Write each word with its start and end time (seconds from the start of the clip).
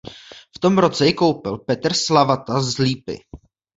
V 0.55 0.59
tom 0.59 0.77
roce 0.77 1.05
ji 1.05 1.13
koupil 1.13 1.57
Petr 1.57 1.93
Slavata 1.93 2.61
z 2.61 2.77
Lípy. 2.77 3.19